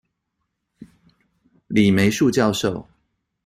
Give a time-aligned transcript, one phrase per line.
[1.67, 2.87] 李梅樹教授